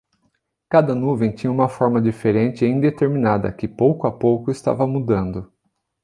[0.67, 5.53] Cada nuvem tinha uma forma diferente e indeterminada que, pouco a pouco, estava mudando.